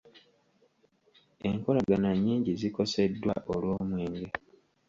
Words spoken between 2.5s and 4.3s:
zikoseddwa olw'omwenge.